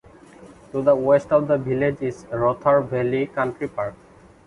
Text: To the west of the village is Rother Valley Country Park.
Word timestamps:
To 0.71 0.81
the 0.81 0.95
west 0.95 1.31
of 1.31 1.47
the 1.47 1.59
village 1.59 2.01
is 2.01 2.25
Rother 2.31 2.81
Valley 2.81 3.27
Country 3.27 3.67
Park. 3.67 3.93